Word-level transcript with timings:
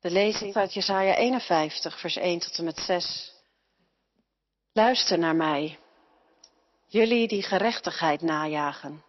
De 0.00 0.10
lezing 0.10 0.54
uit 0.54 0.74
Jesaja 0.74 1.14
51, 1.14 2.00
vers 2.00 2.16
1 2.16 2.38
tot 2.38 2.58
en 2.58 2.64
met 2.64 2.78
6. 2.78 3.32
Luister 4.72 5.18
naar 5.18 5.36
mij, 5.36 5.78
jullie 6.86 7.28
die 7.28 7.42
gerechtigheid 7.42 8.20
najagen, 8.20 9.04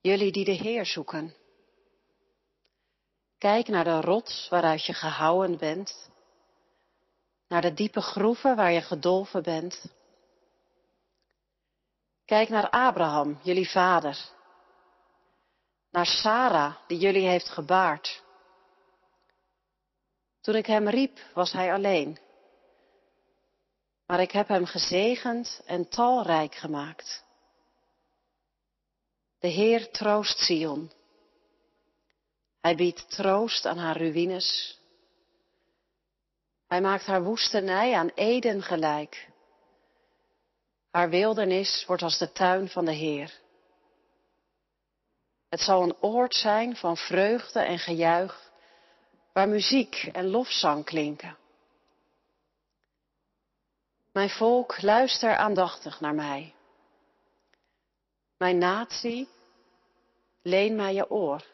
jullie 0.00 0.32
die 0.32 0.44
de 0.44 0.50
Heer 0.50 0.86
zoeken. 0.86 1.34
Kijk 3.38 3.68
naar 3.68 3.84
de 3.84 4.00
rots 4.00 4.48
waaruit 4.48 4.86
je 4.86 4.92
gehouwen 4.92 5.58
bent, 5.58 6.10
naar 7.48 7.62
de 7.62 7.74
diepe 7.74 8.00
groeven 8.00 8.56
waar 8.56 8.72
je 8.72 8.82
gedolven 8.82 9.42
bent. 9.42 9.84
Kijk 12.24 12.48
naar 12.48 12.70
Abraham, 12.70 13.38
jullie 13.42 13.70
vader, 13.70 14.18
naar 15.90 16.06
Sarah, 16.06 16.74
die 16.86 16.98
jullie 16.98 17.26
heeft 17.28 17.48
gebaard. 17.48 18.28
Toen 20.40 20.54
ik 20.54 20.66
hem 20.66 20.88
riep, 20.88 21.18
was 21.34 21.52
hij 21.52 21.72
alleen. 21.72 22.18
Maar 24.06 24.20
ik 24.20 24.30
heb 24.30 24.48
hem 24.48 24.66
gezegend 24.66 25.62
en 25.66 25.88
talrijk 25.88 26.54
gemaakt. 26.54 27.24
De 29.38 29.48
Heer 29.48 29.90
troost 29.90 30.38
Sion. 30.38 30.90
Hij 32.60 32.74
biedt 32.74 33.10
troost 33.10 33.66
aan 33.66 33.78
haar 33.78 33.96
ruïnes. 33.96 34.78
Hij 36.66 36.80
maakt 36.80 37.06
haar 37.06 37.22
woestenij 37.22 37.94
aan 37.94 38.10
Eden 38.14 38.62
gelijk. 38.62 39.28
Haar 40.90 41.10
wildernis 41.10 41.84
wordt 41.86 42.02
als 42.02 42.18
de 42.18 42.32
tuin 42.32 42.68
van 42.68 42.84
de 42.84 42.92
Heer. 42.92 43.40
Het 45.48 45.60
zal 45.60 45.82
een 45.82 46.02
oord 46.02 46.34
zijn 46.34 46.76
van 46.76 46.96
vreugde 46.96 47.60
en 47.60 47.78
gejuich, 47.78 48.49
waar 49.32 49.48
muziek 49.48 50.08
en 50.12 50.26
lofzang 50.26 50.84
klinken. 50.84 51.36
Mijn 54.12 54.30
volk, 54.30 54.82
luister 54.82 55.36
aandachtig 55.36 56.00
naar 56.00 56.14
mij. 56.14 56.54
Mijn 58.36 58.58
natie, 58.58 59.28
leen 60.42 60.76
mij 60.76 60.94
je 60.94 61.10
oor. 61.10 61.44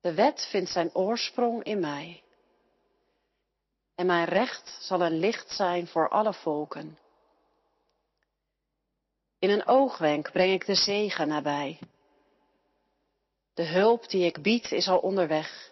De 0.00 0.14
wet 0.14 0.46
vindt 0.50 0.70
zijn 0.70 0.94
oorsprong 0.94 1.62
in 1.62 1.80
mij. 1.80 2.22
En 3.94 4.06
mijn 4.06 4.24
recht 4.24 4.78
zal 4.80 5.00
een 5.00 5.18
licht 5.18 5.50
zijn 5.50 5.86
voor 5.86 6.08
alle 6.08 6.34
volken. 6.34 6.98
In 9.38 9.50
een 9.50 9.66
oogwenk 9.66 10.32
breng 10.32 10.52
ik 10.52 10.66
de 10.66 10.74
zegen 10.74 11.28
nabij. 11.28 11.78
De 13.54 13.64
hulp 13.66 14.08
die 14.08 14.24
ik 14.24 14.42
bied 14.42 14.72
is 14.72 14.88
al 14.88 14.98
onderweg. 14.98 15.70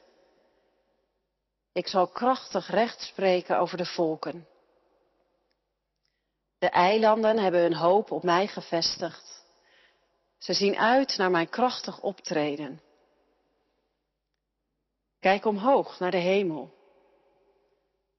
Ik 1.73 1.89
zal 1.89 2.09
krachtig 2.09 2.71
recht 2.71 3.01
spreken 3.01 3.59
over 3.59 3.77
de 3.77 3.87
volken. 3.87 4.47
De 6.59 6.69
eilanden 6.69 7.39
hebben 7.39 7.61
hun 7.61 7.75
hoop 7.75 8.11
op 8.11 8.23
mij 8.23 8.47
gevestigd. 8.47 9.45
Ze 10.39 10.53
zien 10.53 10.77
uit 10.77 11.17
naar 11.17 11.31
mijn 11.31 11.49
krachtig 11.49 12.01
optreden. 12.01 12.81
Kijk 15.21 15.45
omhoog 15.45 15.99
naar 15.99 16.11
de 16.11 16.17
hemel. 16.17 16.75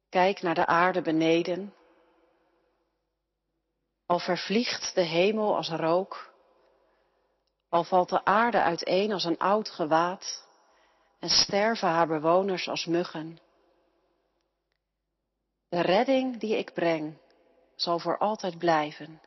Kijk 0.09 0.41
naar 0.41 0.55
de 0.55 0.65
aarde 0.65 1.01
beneden. 1.01 1.73
Al 4.05 4.19
vervliegt 4.19 4.95
de 4.95 5.01
hemel 5.01 5.55
als 5.55 5.69
rook, 5.69 6.30
al 7.71 7.83
valt 7.83 8.09
de 8.09 8.25
aarde 8.25 8.61
uiteen 8.61 9.11
als 9.11 9.23
een 9.23 9.37
oud 9.37 9.69
gewaad 9.69 10.47
en 11.19 11.29
sterven 11.29 11.87
haar 11.87 12.07
bewoners 12.07 12.67
als 12.67 12.85
muggen. 12.85 13.39
De 15.69 15.81
redding 15.81 16.39
die 16.39 16.57
ik 16.57 16.73
breng 16.73 17.17
zal 17.75 17.99
voor 17.99 18.17
altijd 18.17 18.57
blijven 18.57 19.21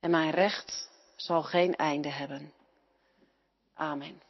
en 0.00 0.10
mijn 0.10 0.30
recht 0.30 0.90
zal 1.16 1.42
geen 1.42 1.76
einde 1.76 2.08
hebben. 2.08 2.52
Amen. 3.74 4.22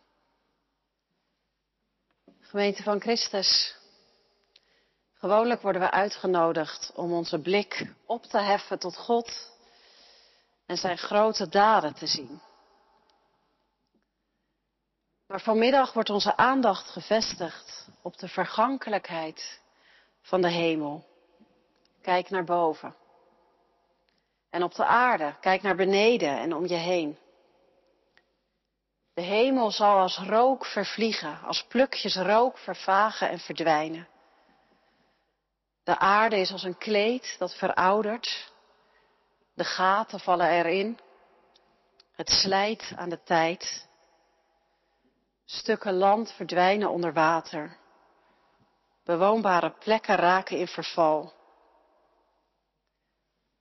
Gemeente 2.40 2.82
van 2.82 3.00
Christus. 3.00 3.76
Gewoonlijk 5.14 5.62
worden 5.62 5.82
we 5.82 5.90
uitgenodigd 5.90 6.92
om 6.94 7.12
onze 7.12 7.38
blik 7.38 7.92
op 8.06 8.22
te 8.22 8.38
heffen 8.38 8.78
tot 8.78 8.96
God 8.96 9.52
en 10.66 10.76
zijn 10.76 10.98
grote 10.98 11.48
daden 11.48 11.94
te 11.94 12.06
zien. 12.06 12.40
Maar 15.32 15.40
vanmiddag 15.40 15.92
wordt 15.92 16.10
onze 16.10 16.36
aandacht 16.36 16.90
gevestigd 16.90 17.88
op 18.02 18.18
de 18.18 18.28
vergankelijkheid 18.28 19.60
van 20.22 20.40
de 20.40 20.50
hemel. 20.50 21.04
Kijk 22.02 22.30
naar 22.30 22.44
boven. 22.44 22.94
En 24.50 24.62
op 24.62 24.74
de 24.74 24.84
aarde, 24.84 25.34
kijk 25.40 25.62
naar 25.62 25.76
beneden 25.76 26.38
en 26.38 26.54
om 26.54 26.66
je 26.66 26.74
heen. 26.74 27.18
De 29.14 29.20
hemel 29.20 29.70
zal 29.70 29.98
als 29.98 30.18
rook 30.18 30.66
vervliegen, 30.66 31.40
als 31.40 31.64
plukjes 31.64 32.16
rook 32.16 32.58
vervagen 32.58 33.28
en 33.28 33.38
verdwijnen. 33.38 34.08
De 35.84 35.98
aarde 35.98 36.36
is 36.36 36.52
als 36.52 36.62
een 36.62 36.78
kleed 36.78 37.36
dat 37.38 37.54
veroudert. 37.54 38.52
De 39.54 39.64
gaten 39.64 40.20
vallen 40.20 40.48
erin. 40.48 40.98
Het 42.12 42.30
slijt 42.30 42.92
aan 42.96 43.08
de 43.08 43.22
tijd. 43.22 43.90
Stukken 45.52 45.94
land 45.94 46.32
verdwijnen 46.32 46.90
onder 46.90 47.12
water. 47.12 47.76
Bewoonbare 49.04 49.70
plekken 49.70 50.16
raken 50.16 50.58
in 50.58 50.66
verval. 50.66 51.32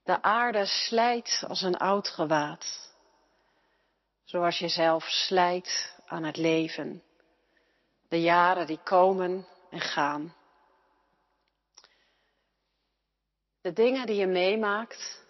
De 0.04 0.22
aarde 0.22 0.66
slijt 0.66 1.44
als 1.48 1.62
een 1.62 1.78
oud 1.78 2.08
gewaad. 2.08 2.94
Zoals 4.24 4.60
je 4.60 4.68
zelf 4.68 5.04
slijt 5.04 5.96
aan 6.06 6.24
het 6.24 6.38
leven. 6.38 7.04
De 8.08 8.22
jaren 8.22 8.68
die 8.68 8.80
komen 8.84 9.48
en 9.70 9.82
gaan. 9.82 10.36
De 13.62 13.74
dingen 13.74 14.06
die 14.06 14.16
je 14.16 14.28
meemaakt, 14.28 15.26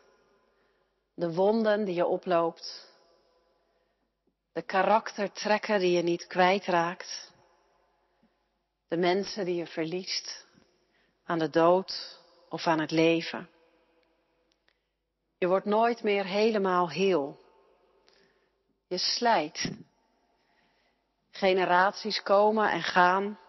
de 1.13 1.33
wonden 1.33 1.85
die 1.85 1.95
je 1.95 2.05
oploopt, 2.05 2.91
de 4.53 4.62
karaktertrekken 4.62 5.79
die 5.79 5.91
je 5.91 6.01
niet 6.01 6.28
kwijtraakt, 6.28 7.31
de 8.88 8.97
mensen 8.97 9.45
die 9.45 9.56
je 9.56 9.67
verliest 9.67 10.47
aan 11.25 11.39
de 11.39 11.50
dood 11.50 12.19
of 12.50 12.67
aan 12.67 12.79
het 12.79 12.91
leven. 12.91 13.50
Je 15.38 15.47
wordt 15.47 15.66
nooit 15.66 16.03
meer 16.03 16.25
helemaal 16.25 16.90
heel. 16.90 17.40
Je 18.88 18.97
slijt. 18.97 19.72
Generaties 21.31 22.23
komen 22.23 22.72
en 22.72 22.84
gaan. 22.84 23.40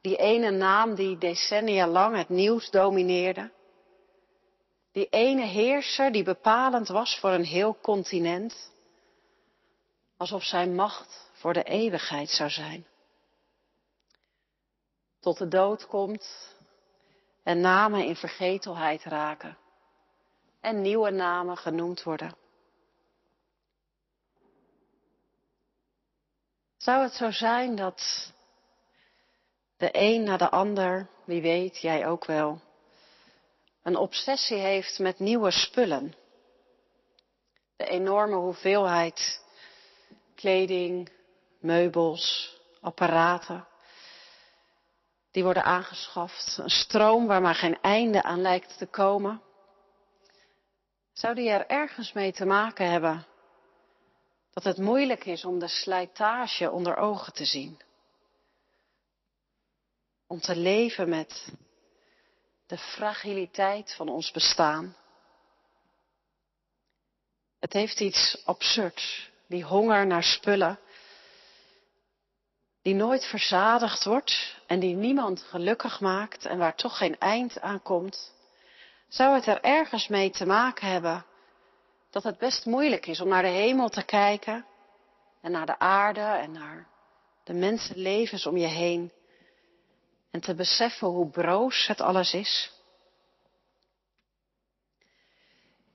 Die 0.00 0.16
ene 0.16 0.50
naam 0.50 0.94
die 0.94 1.18
decennia 1.18 1.86
lang 1.86 2.16
het 2.16 2.28
nieuws 2.28 2.70
domineerde. 2.70 3.50
Die 4.92 5.08
ene 5.10 5.44
heerser 5.44 6.12
die 6.12 6.24
bepalend 6.24 6.88
was 6.88 7.18
voor 7.18 7.30
een 7.30 7.44
heel 7.44 7.78
continent, 7.82 8.70
alsof 10.20 10.44
zijn 10.44 10.74
macht 10.74 11.30
voor 11.32 11.52
de 11.52 11.62
eeuwigheid 11.62 12.30
zou 12.30 12.50
zijn. 12.50 12.86
Tot 15.20 15.38
de 15.38 15.48
dood 15.48 15.86
komt 15.86 16.56
en 17.42 17.60
namen 17.60 18.04
in 18.04 18.16
vergetelheid 18.16 19.04
raken 19.04 19.58
en 20.60 20.80
nieuwe 20.80 21.10
namen 21.10 21.56
genoemd 21.56 22.02
worden. 22.02 22.36
Zou 26.76 27.02
het 27.02 27.12
zo 27.12 27.30
zijn 27.30 27.76
dat 27.76 28.32
de 29.76 29.88
een 29.92 30.22
na 30.22 30.36
de 30.36 30.50
ander, 30.50 31.08
wie 31.24 31.42
weet, 31.42 31.78
jij 31.78 32.06
ook 32.06 32.24
wel, 32.24 32.60
een 33.82 33.96
obsessie 33.96 34.58
heeft 34.58 34.98
met 34.98 35.18
nieuwe 35.18 35.50
spullen. 35.50 36.14
De 37.76 37.86
enorme 37.86 38.36
hoeveelheid 38.36 39.48
kleding, 40.40 41.10
meubels, 41.58 42.56
apparaten. 42.80 43.66
Die 45.30 45.42
worden 45.42 45.64
aangeschaft. 45.64 46.58
Een 46.58 46.70
stroom 46.70 47.26
waar 47.26 47.40
maar 47.40 47.54
geen 47.54 47.80
einde 47.80 48.22
aan 48.22 48.40
lijkt 48.40 48.78
te 48.78 48.86
komen. 48.86 49.42
Zou 51.12 51.34
die 51.34 51.50
er 51.50 51.66
ergens 51.66 52.12
mee 52.12 52.32
te 52.32 52.44
maken 52.44 52.90
hebben 52.90 53.26
dat 54.52 54.64
het 54.64 54.78
moeilijk 54.78 55.24
is 55.24 55.44
om 55.44 55.58
de 55.58 55.68
slijtage 55.68 56.70
onder 56.70 56.96
ogen 56.96 57.32
te 57.32 57.44
zien? 57.44 57.80
Om 60.26 60.40
te 60.40 60.56
leven 60.56 61.08
met 61.08 61.52
de 62.66 62.78
fragiliteit 62.78 63.94
van 63.94 64.08
ons 64.08 64.30
bestaan. 64.30 64.96
Het 67.58 67.72
heeft 67.72 68.00
iets 68.00 68.42
absurds, 68.44 69.29
die 69.50 69.64
honger 69.64 70.06
naar 70.06 70.22
spullen. 70.22 70.78
die 72.82 72.94
nooit 72.94 73.24
verzadigd 73.24 74.04
wordt 74.04 74.56
en 74.66 74.80
die 74.80 74.94
niemand 74.94 75.42
gelukkig 75.42 76.00
maakt 76.00 76.44
en 76.44 76.58
waar 76.58 76.74
toch 76.74 76.96
geen 76.96 77.18
eind 77.18 77.60
aan 77.60 77.82
komt, 77.82 78.34
zou 79.08 79.34
het 79.34 79.46
er 79.46 79.60
ergens 79.60 80.08
mee 80.08 80.30
te 80.30 80.46
maken 80.46 80.88
hebben 80.88 81.24
dat 82.10 82.22
het 82.22 82.38
best 82.38 82.64
moeilijk 82.66 83.06
is 83.06 83.20
om 83.20 83.28
naar 83.28 83.42
de 83.42 83.48
hemel 83.48 83.88
te 83.88 84.02
kijken 84.02 84.66
en 85.40 85.50
naar 85.50 85.66
de 85.66 85.78
aarde 85.78 86.20
en 86.20 86.52
naar 86.52 86.88
de 87.44 87.52
mensenlevens 87.52 88.46
om 88.46 88.56
je 88.56 88.66
heen 88.66 89.12
en 90.30 90.40
te 90.40 90.54
beseffen 90.54 91.08
hoe 91.08 91.30
broos 91.30 91.86
het 91.86 92.00
alles 92.00 92.34
is? 92.34 92.72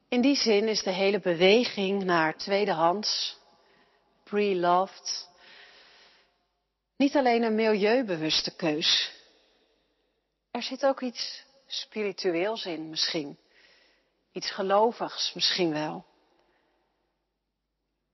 In 0.09 0.21
die 0.21 0.35
zin 0.35 0.67
is 0.67 0.83
de 0.83 0.91
hele 0.91 1.19
beweging 1.19 2.03
naar 2.03 2.37
tweedehands, 2.37 3.39
pre-loved, 4.29 5.29
niet 6.97 7.15
alleen 7.15 7.43
een 7.43 7.55
milieubewuste 7.55 8.55
keus. 8.55 9.11
Er 10.51 10.61
zit 10.61 10.85
ook 10.85 11.01
iets 11.01 11.43
spiritueels 11.67 12.65
in 12.65 12.89
misschien. 12.89 13.37
Iets 14.31 14.51
gelovigs 14.51 15.33
misschien 15.33 15.71
wel. 15.73 16.05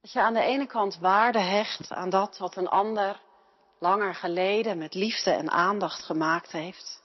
Dat 0.01 0.11
je 0.11 0.21
aan 0.21 0.33
de 0.33 0.41
ene 0.41 0.67
kant 0.67 0.97
waarde 0.97 1.39
hecht 1.39 1.91
aan 1.91 2.09
dat 2.09 2.37
wat 2.37 2.55
een 2.55 2.67
ander 2.67 3.19
langer 3.79 4.15
geleden 4.15 4.77
met 4.77 4.93
liefde 4.93 5.31
en 5.31 5.49
aandacht 5.49 6.03
gemaakt 6.03 6.51
heeft. 6.51 7.03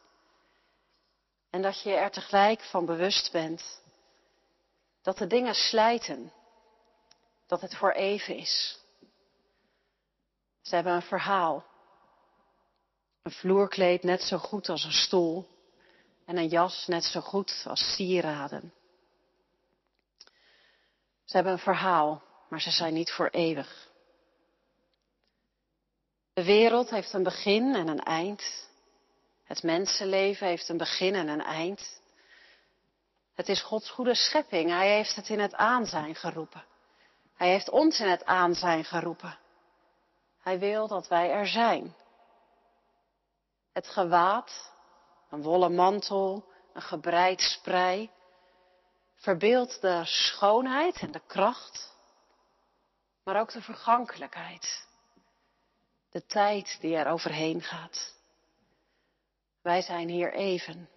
En 1.50 1.62
dat 1.62 1.82
je 1.82 1.92
er 1.92 2.10
tegelijk 2.10 2.62
van 2.62 2.86
bewust 2.86 3.32
bent 3.32 3.80
dat 5.02 5.18
de 5.18 5.26
dingen 5.26 5.54
slijten, 5.54 6.32
dat 7.46 7.60
het 7.60 7.76
voor 7.76 7.92
even 7.92 8.36
is. 8.36 8.84
Ze 10.66 10.74
hebben 10.74 10.92
een 10.92 11.02
verhaal. 11.02 11.64
Een 13.22 13.30
vloerkleed 13.30 14.02
net 14.02 14.22
zo 14.22 14.38
goed 14.38 14.68
als 14.68 14.84
een 14.84 14.92
stoel 14.92 15.48
en 16.24 16.36
een 16.36 16.48
jas 16.48 16.86
net 16.86 17.04
zo 17.04 17.20
goed 17.20 17.64
als 17.68 17.94
sieraden. 17.94 18.72
Ze 21.24 21.34
hebben 21.36 21.52
een 21.52 21.58
verhaal, 21.58 22.22
maar 22.48 22.60
ze 22.60 22.70
zijn 22.70 22.94
niet 22.94 23.10
voor 23.10 23.28
eeuwig. 23.28 23.88
De 26.32 26.44
wereld 26.44 26.90
heeft 26.90 27.12
een 27.12 27.22
begin 27.22 27.74
en 27.74 27.88
een 27.88 28.02
eind. 28.02 28.68
Het 29.44 29.62
mensenleven 29.62 30.46
heeft 30.46 30.68
een 30.68 30.76
begin 30.76 31.14
en 31.14 31.28
een 31.28 31.44
eind. 31.44 32.00
Het 33.34 33.48
is 33.48 33.62
Gods 33.62 33.90
goede 33.90 34.14
schepping. 34.14 34.70
Hij 34.70 34.94
heeft 34.94 35.16
het 35.16 35.28
in 35.28 35.40
het 35.40 35.54
aanzijn 35.54 36.14
geroepen. 36.14 36.64
Hij 37.36 37.48
heeft 37.48 37.70
ons 37.70 38.00
in 38.00 38.08
het 38.08 38.24
aanzijn 38.24 38.84
geroepen. 38.84 39.38
Hij 40.46 40.58
wil 40.58 40.88
dat 40.88 41.08
wij 41.08 41.30
er 41.30 41.46
zijn. 41.46 41.94
Het 43.72 43.86
gewaad, 43.86 44.72
een 45.30 45.42
wollen 45.42 45.74
mantel, 45.74 46.44
een 46.72 46.82
gebreid 46.82 47.40
sprei, 47.40 48.10
verbeeldt 49.14 49.80
de 49.80 50.04
schoonheid 50.04 50.96
en 50.96 51.10
de 51.10 51.22
kracht, 51.26 51.94
maar 53.24 53.40
ook 53.40 53.52
de 53.52 53.62
vergankelijkheid, 53.62 54.86
de 56.10 56.26
tijd 56.26 56.78
die 56.80 56.96
er 56.96 57.06
overheen 57.06 57.62
gaat. 57.62 58.14
Wij 59.62 59.82
zijn 59.82 60.08
hier 60.08 60.32
even. 60.32 60.88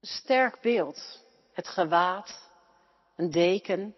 Een 0.00 0.08
sterk 0.08 0.60
beeld, 0.60 1.24
het 1.52 1.68
gewaad, 1.68 2.50
een 3.16 3.30
deken. 3.30 3.96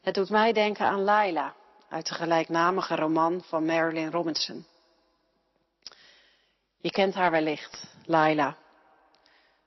Het 0.00 0.14
doet 0.14 0.30
mij 0.30 0.52
denken 0.52 0.86
aan 0.86 1.02
Laila 1.02 1.54
uit 1.88 2.06
de 2.06 2.14
gelijknamige 2.14 2.94
roman 2.96 3.42
van 3.42 3.64
Marilyn 3.64 4.10
Robinson. 4.10 4.66
Je 6.80 6.90
kent 6.90 7.14
haar 7.14 7.30
wellicht, 7.30 7.86
Laila. 8.04 8.56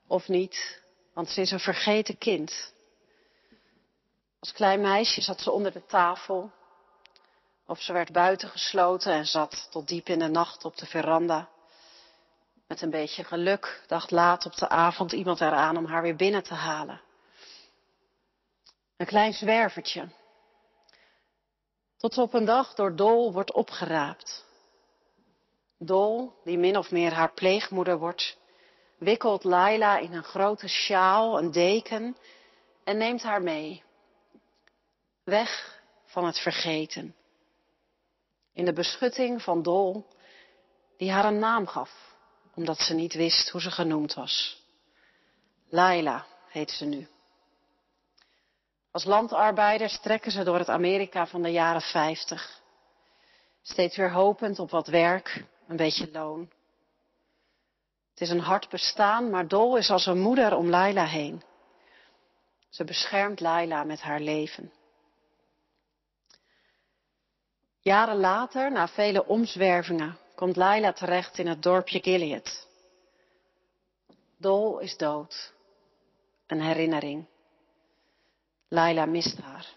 Of 0.06 0.28
niet, 0.28 0.82
want 1.14 1.28
ze 1.28 1.40
is 1.40 1.50
een 1.50 1.60
vergeten 1.60 2.18
kind. 2.18 2.72
Als 4.40 4.52
klein 4.52 4.80
meisje 4.80 5.20
zat 5.20 5.40
ze 5.40 5.50
onder 5.50 5.72
de 5.72 5.86
tafel. 5.86 6.52
Of 7.66 7.80
ze 7.80 7.92
werd 7.92 8.12
buitengesloten 8.12 9.12
en 9.12 9.26
zat 9.26 9.68
tot 9.70 9.88
diep 9.88 10.08
in 10.08 10.18
de 10.18 10.28
nacht 10.28 10.64
op 10.64 10.76
de 10.76 10.86
veranda. 10.86 11.48
Met 12.66 12.82
een 12.82 12.90
beetje 12.90 13.24
geluk 13.24 13.84
dacht 13.86 14.10
laat 14.10 14.46
op 14.46 14.56
de 14.56 14.68
avond 14.68 15.12
iemand 15.12 15.40
eraan 15.40 15.76
om 15.76 15.86
haar 15.86 16.02
weer 16.02 16.16
binnen 16.16 16.42
te 16.42 16.54
halen. 16.54 17.00
Een 18.96 19.06
klein 19.06 19.32
zwervertje. 19.32 20.08
Tot 22.02 22.18
op 22.18 22.34
een 22.34 22.44
dag 22.44 22.74
door 22.74 22.96
Dol 22.96 23.32
wordt 23.32 23.52
opgeraapt. 23.52 24.44
Dol, 25.78 26.32
die 26.44 26.58
min 26.58 26.76
of 26.76 26.90
meer 26.90 27.12
haar 27.12 27.32
pleegmoeder 27.32 27.98
wordt, 27.98 28.36
wikkelt 28.98 29.44
Laila 29.44 29.98
in 29.98 30.12
een 30.12 30.24
grote 30.24 30.68
sjaal, 30.68 31.38
een 31.38 31.50
deken 31.50 32.16
en 32.84 32.96
neemt 32.96 33.22
haar 33.22 33.42
mee. 33.42 33.82
Weg 35.24 35.80
van 36.04 36.24
het 36.24 36.38
vergeten. 36.38 37.14
In 38.52 38.64
de 38.64 38.72
beschutting 38.72 39.42
van 39.42 39.62
Dol, 39.62 40.06
die 40.96 41.10
haar 41.10 41.24
een 41.24 41.38
naam 41.38 41.66
gaf, 41.66 42.14
omdat 42.54 42.78
ze 42.78 42.94
niet 42.94 43.14
wist 43.14 43.48
hoe 43.48 43.60
ze 43.60 43.70
genoemd 43.70 44.14
was. 44.14 44.62
Laila 45.68 46.26
heet 46.48 46.70
ze 46.70 46.84
nu. 46.84 47.08
Als 48.92 49.04
landarbeiders 49.04 50.00
trekken 50.00 50.30
ze 50.30 50.44
door 50.44 50.58
het 50.58 50.68
Amerika 50.68 51.26
van 51.26 51.42
de 51.42 51.50
jaren 51.50 51.80
50. 51.80 52.60
Steeds 53.62 53.96
weer 53.96 54.12
hopend 54.12 54.58
op 54.58 54.70
wat 54.70 54.86
werk, 54.86 55.44
een 55.68 55.76
beetje 55.76 56.10
loon. 56.10 56.50
Het 58.10 58.20
is 58.20 58.30
een 58.30 58.40
hard 58.40 58.68
bestaan, 58.68 59.30
maar 59.30 59.48
Dol 59.48 59.76
is 59.76 59.90
als 59.90 60.06
een 60.06 60.20
moeder 60.20 60.56
om 60.56 60.68
Laila 60.68 61.06
heen. 61.06 61.42
Ze 62.68 62.84
beschermt 62.84 63.40
Laila 63.40 63.84
met 63.84 64.00
haar 64.00 64.20
leven. 64.20 64.72
Jaren 67.80 68.16
later, 68.16 68.72
na 68.72 68.88
vele 68.88 69.26
omzwervingen, 69.26 70.18
komt 70.34 70.56
Laila 70.56 70.92
terecht 70.92 71.38
in 71.38 71.46
het 71.46 71.62
dorpje 71.62 72.02
Gilead. 72.02 72.66
Dol 74.38 74.78
is 74.78 74.96
dood. 74.96 75.52
Een 76.46 76.60
herinnering. 76.60 77.26
Laila 78.72 79.06
mist 79.06 79.38
haar. 79.38 79.76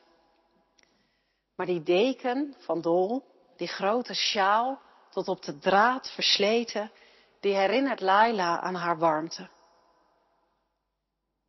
Maar 1.56 1.66
die 1.66 1.84
deken 1.84 2.56
van 2.58 2.82
Dol, 2.82 3.24
die 3.58 3.68
grote 3.68 4.14
sjaal, 4.14 4.82
tot 5.10 5.28
op 5.28 5.44
de 5.44 5.58
draad 5.58 6.12
versleten, 6.12 6.92
die 7.40 7.56
herinnert 7.56 8.00
Laila 8.00 8.60
aan 8.60 8.76
haar 8.76 8.98
warmte. 8.98 9.50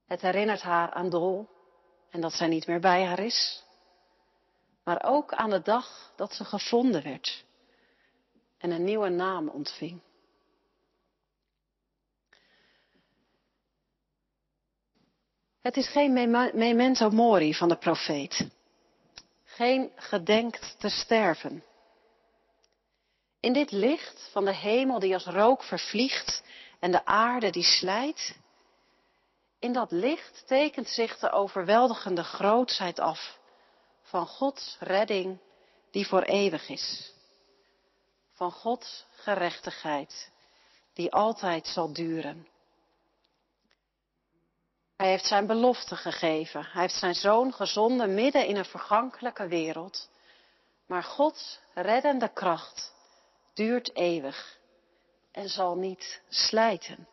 Het 0.07 0.21
herinnert 0.21 0.62
haar 0.62 0.91
aan 0.91 1.11
Dol 1.11 1.49
en 2.11 2.21
dat 2.21 2.33
zij 2.33 2.47
niet 2.47 2.67
meer 2.67 2.81
bij 2.81 3.05
haar 3.05 3.19
is. 3.19 3.65
Maar 4.85 5.03
ook 5.05 5.33
aan 5.33 5.50
de 5.50 5.62
dag 5.62 6.12
dat 6.17 6.33
ze 6.33 6.45
gevonden 6.45 7.03
werd 7.03 7.45
en 8.59 8.71
een 8.71 8.85
nieuwe 8.85 9.09
naam 9.09 9.49
ontving. 9.49 10.00
Het 15.66 15.76
is 15.76 15.88
geen 15.88 16.12
memento 16.54 17.11
mori 17.11 17.54
van 17.54 17.68
de 17.68 17.76
profeet. 17.76 18.49
Geen 19.44 19.92
gedenkt 19.96 20.76
te 20.78 20.88
sterven. 20.88 21.64
In 23.40 23.52
dit 23.52 23.70
licht 23.70 24.28
van 24.32 24.44
de 24.44 24.54
hemel 24.54 24.99
die 24.99 25.14
als 25.14 25.25
rook 25.25 25.62
vervliegt 25.62 26.42
en 26.78 26.90
de 26.90 27.04
aarde 27.04 27.50
die 27.50 27.64
slijt, 27.64 28.37
in 29.58 29.73
dat 29.73 29.90
licht 29.90 30.42
tekent 30.46 30.88
zich 30.88 31.18
de 31.18 31.30
overweldigende 31.30 32.25
grootsheid 32.25 32.99
af 32.99 33.38
van 34.02 34.26
Gods 34.26 34.76
redding 34.80 35.38
die 35.90 36.06
voor 36.06 36.23
eeuwig 36.23 36.68
is. 36.68 37.12
Van 38.32 38.50
Gods 38.52 39.06
gerechtigheid 39.11 40.30
die 40.92 41.12
altijd 41.12 41.66
zal 41.66 41.92
duren. 41.92 42.46
Hij 44.97 45.09
heeft 45.09 45.26
zijn 45.26 45.47
belofte 45.47 45.97
gegeven. 45.97 46.65
Hij 46.65 46.81
heeft 46.81 46.95
zijn 46.95 47.15
zoon 47.15 47.53
gezonden 47.53 48.15
midden 48.15 48.47
in 48.47 48.57
een 48.57 48.65
vergankelijke 48.65 49.47
wereld. 49.47 50.11
Maar 50.87 51.03
Gods 51.03 51.61
reddende 51.75 52.33
kracht 52.33 52.95
duurt 53.55 53.95
eeuwig 53.95 54.59
en 55.33 55.49
zal 55.49 55.76
niet 55.76 56.23
slijten. 56.29 57.09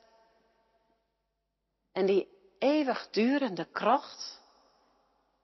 En 1.92 2.06
die 2.06 2.28
eeuwig 2.60 3.08
durende 3.10 3.66
kracht, 3.66 4.42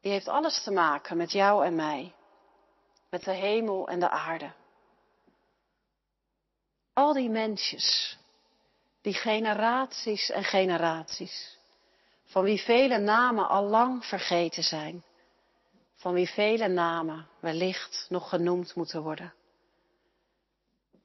die 0.02 0.12
heeft 0.12 0.28
alles 0.28 0.64
te 0.64 0.72
maken 0.72 1.18
met 1.18 1.32
jou 1.32 1.66
en 1.66 1.76
mij, 1.76 2.16
met 3.10 3.24
de 3.24 3.34
hemel 3.34 3.88
en 3.88 4.00
de 4.00 4.10
aarde. 4.10 4.52
Al 6.94 7.14
die 7.14 7.30
mensjes, 7.30 8.18
die 9.02 9.14
generaties 9.14 10.30
en 10.30 10.44
generaties, 10.44 11.59
van 12.30 12.44
wie 12.44 12.62
vele 12.62 12.98
namen 12.98 13.48
al 13.48 13.64
lang 13.64 14.06
vergeten 14.06 14.64
zijn, 14.64 15.04
van 15.96 16.14
wie 16.14 16.30
vele 16.30 16.68
namen 16.68 17.28
wellicht 17.40 18.06
nog 18.10 18.30
genoemd 18.30 18.76
moeten 18.76 19.02
worden. 19.02 19.34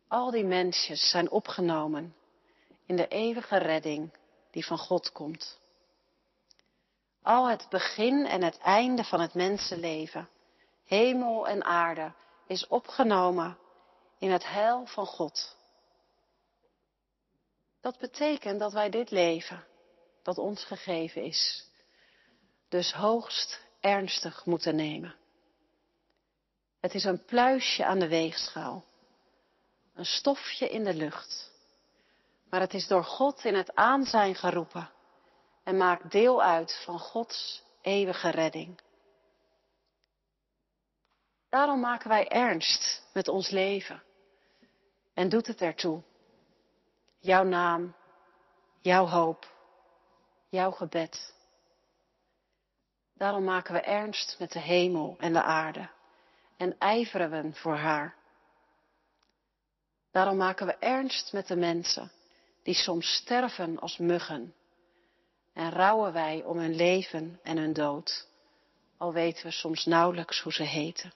Al 0.09 0.31
die 0.31 0.45
mensjes 0.45 1.11
zijn 1.11 1.31
opgenomen 1.31 2.15
in 2.87 2.97
de 2.97 3.09
eeuwige 3.09 3.57
redding 3.57 4.13
die 4.51 4.67
van 4.67 4.79
God 4.79 5.13
komt. 5.13 5.59
Al 7.23 7.49
het 7.49 7.67
begin 7.71 8.27
en 8.27 8.43
het 8.43 8.59
einde 8.59 9.05
van 9.05 9.21
het 9.21 9.35
mensenleven, 9.35 10.29
hemel 10.85 11.49
en 11.49 11.65
aarde, 11.65 12.13
is 12.47 12.67
opgenomen 12.67 13.59
in 14.19 14.31
het 14.31 14.49
heil 14.49 14.87
van 14.87 15.07
God. 15.07 15.57
Dat 17.81 17.99
betekent 17.99 18.59
dat 18.59 18.73
wij 18.73 18.91
dit 18.91 19.11
leven, 19.11 19.65
dat 20.25 20.39
ons 20.39 20.65
gegeven 20.65 21.23
is, 21.23 21.69
dus 22.69 22.93
hoogst 22.93 23.61
ernstig 23.81 24.45
moeten 24.45 24.77
nemen. 24.77 25.15
Het 26.81 26.95
is 26.95 27.05
een 27.05 27.25
pluisje 27.25 27.85
aan 27.85 27.99
de 27.99 28.09
weegschaal, 28.09 28.85
een 29.95 30.05
stofje 30.05 30.69
in 30.69 30.85
de 30.85 30.95
lucht, 30.95 31.53
maar 32.51 32.61
het 32.61 32.75
is 32.75 32.87
door 32.87 33.05
God 33.05 33.45
in 33.45 33.55
het 33.55 33.75
aanzijn 33.75 34.35
geroepen 34.35 34.91
en 35.65 35.77
maakt 35.77 36.11
deel 36.11 36.43
uit 36.43 36.83
van 36.85 36.99
Gods 36.99 37.63
eeuwige 37.81 38.31
redding. 38.31 38.81
Daarom 41.49 41.81
maken 41.81 42.09
wij 42.09 42.29
ernst 42.29 43.03
met 43.13 43.29
ons 43.29 43.51
leven 43.51 44.03
en 45.15 45.29
doet 45.29 45.47
het 45.47 45.61
ertoe. 45.61 46.03
Jouw 47.19 47.45
naam, 47.45 47.95
jouw 48.81 49.07
hoop, 49.07 49.54
jouw 50.55 50.71
gebed. 50.71 51.35
Daarom 53.15 53.45
maken 53.45 53.75
we 53.75 53.81
ernst 53.81 54.37
met 54.39 54.53
de 54.53 54.59
hemel 54.59 55.17
en 55.19 55.33
de 55.33 55.43
aarde 55.43 55.89
en 56.57 56.79
ijveren 56.79 57.31
we 57.31 57.53
voor 57.53 57.77
haar. 57.77 58.15
Daarom 60.11 60.37
maken 60.37 60.67
we 60.67 60.77
ernst 60.77 61.33
met 61.33 61.47
de 61.47 61.57
mensen 61.57 62.13
die 62.63 62.75
soms 62.75 63.15
sterven 63.15 63.79
als 63.79 63.99
muggen 63.99 64.55
en 65.53 65.71
rouwen 65.71 66.13
wij 66.13 66.45
om 66.45 66.59
hun 66.59 66.75
leven 66.75 67.41
en 67.43 67.57
hun 67.57 67.73
dood, 67.73 68.29
al 68.99 69.13
weten 69.13 69.45
we 69.45 69.51
soms 69.51 69.85
nauwelijks 69.85 70.41
hoe 70.41 70.53
ze 70.53 70.63
heten. 70.63 71.13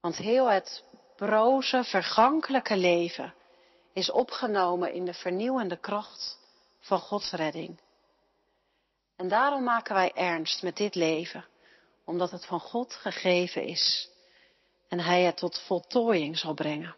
Want 0.00 0.16
heel 0.16 0.50
het 0.50 0.84
broze, 1.16 1.84
vergankelijke 1.84 2.76
leven 2.76 3.34
is 3.92 4.10
opgenomen 4.10 4.92
in 4.92 5.04
de 5.04 5.14
vernieuwende 5.14 5.76
kracht 5.76 6.38
van 6.84 6.98
Gods 6.98 7.32
redding. 7.32 7.80
En 9.16 9.28
daarom 9.28 9.62
maken 9.64 9.94
wij 9.94 10.12
ernst 10.12 10.62
met 10.62 10.76
dit 10.76 10.94
leven, 10.94 11.44
omdat 12.04 12.30
het 12.30 12.46
van 12.46 12.60
God 12.60 12.94
gegeven 12.94 13.62
is 13.62 14.10
en 14.88 15.00
Hij 15.00 15.22
het 15.22 15.36
tot 15.36 15.60
voltooiing 15.60 16.38
zal 16.38 16.54
brengen. 16.54 16.96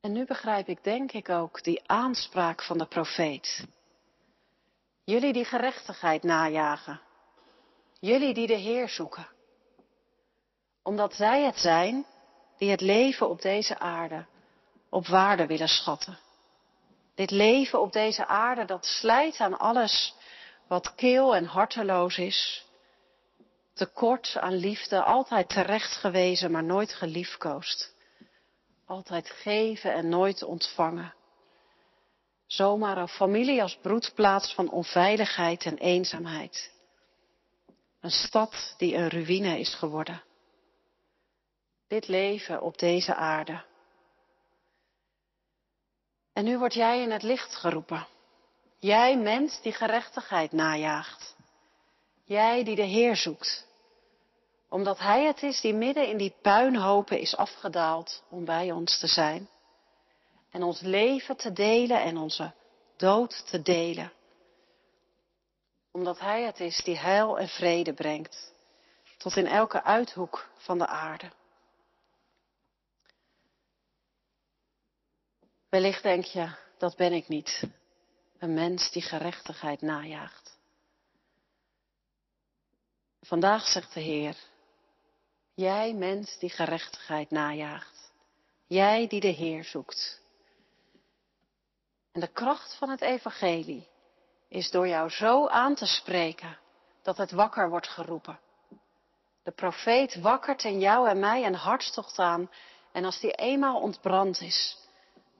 En 0.00 0.12
nu 0.12 0.24
begrijp 0.24 0.68
ik 0.68 0.84
denk 0.84 1.12
ik 1.12 1.28
ook 1.28 1.62
die 1.62 1.88
aanspraak 1.88 2.62
van 2.62 2.78
de 2.78 2.86
profeet. 2.86 3.66
Jullie 5.04 5.32
die 5.32 5.44
gerechtigheid 5.44 6.22
najagen. 6.22 7.00
Jullie 8.00 8.34
die 8.34 8.46
de 8.46 8.54
Heer 8.54 8.88
zoeken. 8.88 9.28
Omdat 10.82 11.14
zij 11.14 11.44
het 11.44 11.58
zijn 11.58 12.06
die 12.58 12.70
het 12.70 12.80
leven 12.80 13.28
op 13.28 13.42
deze 13.42 13.78
aarde 13.78 14.26
op 14.92 15.06
waarde 15.06 15.46
willen 15.46 15.68
schatten. 15.68 16.18
Dit 17.14 17.30
leven 17.30 17.80
op 17.80 17.92
deze 17.92 18.26
aarde 18.26 18.64
dat 18.64 18.86
slijt 18.86 19.40
aan 19.40 19.58
alles 19.58 20.14
wat 20.68 20.94
keel 20.94 21.34
en 21.36 21.44
harteloos 21.44 22.18
is. 22.18 22.66
Tekort 23.74 24.36
aan 24.40 24.54
liefde, 24.54 25.02
altijd 25.02 25.48
terecht 25.48 25.92
gewezen, 25.92 26.50
maar 26.50 26.64
nooit 26.64 26.92
geliefkoosd. 26.92 27.94
Altijd 28.86 29.30
geven 29.30 29.92
en 29.92 30.08
nooit 30.08 30.42
ontvangen. 30.42 31.14
Zomaar 32.46 32.96
een 32.96 33.08
familie 33.08 33.62
als 33.62 33.78
broedplaats 33.82 34.54
van 34.54 34.70
onveiligheid 34.70 35.64
en 35.64 35.78
eenzaamheid. 35.78 36.72
Een 38.00 38.10
stad 38.10 38.74
die 38.78 38.94
een 38.94 39.08
ruïne 39.08 39.58
is 39.58 39.74
geworden. 39.74 40.22
Dit 41.88 42.08
leven 42.08 42.62
op 42.62 42.78
deze 42.78 43.14
aarde. 43.14 43.70
En 46.32 46.44
nu 46.44 46.58
word 46.58 46.74
jij 46.74 47.02
in 47.02 47.10
het 47.10 47.22
licht 47.22 47.54
geroepen. 47.54 48.06
Jij 48.78 49.18
mens 49.18 49.60
die 49.60 49.72
gerechtigheid 49.72 50.52
najaagt. 50.52 51.36
Jij 52.24 52.64
die 52.64 52.76
de 52.76 52.82
Heer 52.82 53.16
zoekt 53.16 53.70
omdat 54.72 54.98
Hij 54.98 55.24
het 55.24 55.42
is 55.42 55.60
die 55.60 55.74
midden 55.74 56.08
in 56.08 56.16
die 56.16 56.34
puinhopen 56.42 57.18
is 57.18 57.36
afgedaald 57.36 58.22
om 58.28 58.44
bij 58.44 58.70
ons 58.70 58.98
te 58.98 59.06
zijn. 59.06 59.48
En 60.50 60.62
ons 60.62 60.80
leven 60.80 61.36
te 61.36 61.52
delen 61.52 62.02
en 62.02 62.16
onze 62.16 62.52
dood 62.96 63.46
te 63.46 63.62
delen. 63.62 64.12
Omdat 65.90 66.18
Hij 66.18 66.42
het 66.42 66.60
is 66.60 66.82
die 66.84 66.98
heil 66.98 67.38
en 67.38 67.48
vrede 67.48 67.92
brengt. 67.92 68.52
Tot 69.18 69.36
in 69.36 69.46
elke 69.46 69.82
uithoek 69.82 70.48
van 70.56 70.78
de 70.78 70.86
aarde. 70.86 71.30
Wellicht 75.72 76.02
denk 76.02 76.24
je, 76.24 76.54
dat 76.78 76.96
ben 76.96 77.12
ik 77.12 77.28
niet. 77.28 77.62
Een 78.38 78.54
mens 78.54 78.90
die 78.90 79.02
gerechtigheid 79.02 79.80
najaagt. 79.80 80.58
Vandaag 83.20 83.66
zegt 83.66 83.94
de 83.94 84.00
Heer, 84.00 84.36
Jij 85.54 85.94
mens 85.94 86.38
die 86.38 86.50
gerechtigheid 86.50 87.30
najaagt. 87.30 88.12
Jij 88.66 89.06
die 89.06 89.20
de 89.20 89.28
Heer 89.28 89.64
zoekt. 89.64 90.20
En 92.12 92.20
de 92.20 92.32
kracht 92.32 92.74
van 92.74 92.90
het 92.90 93.00
evangelie 93.00 93.88
is 94.48 94.70
door 94.70 94.88
jou 94.88 95.10
zo 95.10 95.48
aan 95.48 95.74
te 95.74 95.86
spreken 95.86 96.58
dat 97.02 97.16
het 97.16 97.30
wakker 97.30 97.68
wordt 97.68 97.88
geroepen. 97.88 98.40
De 99.42 99.52
profeet 99.52 100.20
wakkert 100.20 100.64
in 100.64 100.80
jou 100.80 101.08
en 101.08 101.18
mij 101.18 101.44
een 101.46 101.54
hartstocht 101.54 102.18
aan 102.18 102.50
en 102.92 103.04
als 103.04 103.20
die 103.20 103.32
eenmaal 103.32 103.80
ontbrand 103.80 104.40
is, 104.40 104.81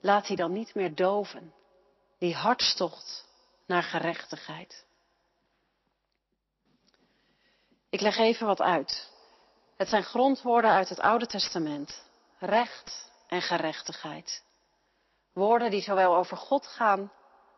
laat 0.03 0.27
hij 0.27 0.35
dan 0.35 0.51
niet 0.51 0.75
meer 0.75 0.95
doven. 0.95 1.53
Die 2.19 2.35
hartstocht 2.35 3.25
naar 3.65 3.83
gerechtigheid. 3.83 4.85
Ik 7.89 8.01
leg 8.01 8.17
even 8.17 8.47
wat 8.47 8.61
uit. 8.61 9.11
Het 9.77 9.87
zijn 9.89 10.03
grondwoorden 10.03 10.71
uit 10.71 10.89
het 10.89 10.99
Oude 10.99 11.25
Testament. 11.25 12.03
Recht 12.39 13.11
en 13.27 13.41
gerechtigheid. 13.41 14.43
Woorden 15.33 15.71
die 15.71 15.81
zowel 15.81 16.15
over 16.15 16.37
God 16.37 16.67
gaan 16.67 17.11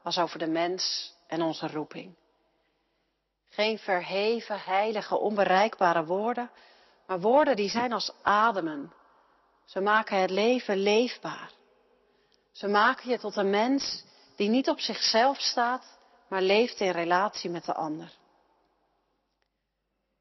als 0.03 0.17
over 0.17 0.39
de 0.39 0.47
mens 0.47 1.13
en 1.27 1.41
onze 1.41 1.67
roeping. 1.67 2.15
Geen 3.49 3.79
verheven, 3.79 4.59
heilige, 4.59 5.17
onbereikbare 5.17 6.05
woorden, 6.05 6.51
maar 7.07 7.19
woorden 7.19 7.55
die 7.55 7.69
zijn 7.69 7.93
als 7.93 8.13
ademen. 8.21 8.93
Ze 9.65 9.81
maken 9.81 10.21
het 10.21 10.29
leven 10.29 10.77
leefbaar. 10.77 11.51
Ze 12.55 12.67
maken 12.67 13.09
je 13.09 13.19
tot 13.19 13.35
een 13.35 13.49
mens 13.49 14.03
die 14.35 14.49
niet 14.49 14.69
op 14.69 14.79
zichzelf 14.79 15.39
staat, 15.39 15.97
maar 16.27 16.41
leeft 16.41 16.79
in 16.79 16.91
relatie 16.91 17.49
met 17.49 17.65
de 17.65 17.73
ander. 17.73 18.13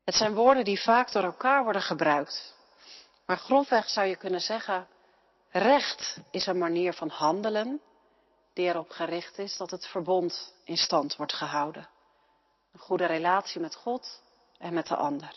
Het 0.05 0.15
zijn 0.15 0.35
woorden 0.35 0.65
die 0.65 0.83
vaak 0.83 1.13
door 1.13 1.23
elkaar 1.23 1.63
worden 1.63 1.83
gebruikt. 1.83 2.55
Maar 3.27 3.37
grofweg 3.37 3.89
zou 3.89 4.07
je 4.07 4.17
kunnen 4.17 4.41
zeggen, 4.41 4.89
recht 5.51 6.19
is 6.31 6.47
een 6.47 6.59
manier 6.59 6.93
van 6.93 7.09
handelen 7.09 7.81
die 8.53 8.69
erop 8.69 8.91
gericht 8.91 9.39
is 9.39 9.57
dat 9.57 9.71
het 9.71 9.87
verbond 9.87 10.55
in 10.65 10.77
stand 10.77 11.17
wordt 11.17 11.33
gehouden. 11.33 11.89
Een 12.73 12.81
goede 12.81 13.07
relatie 13.07 13.61
met 13.61 13.75
God 13.75 14.23
en 14.59 14.75
met 14.75 14.87
de 14.87 14.97
ander. 14.97 15.37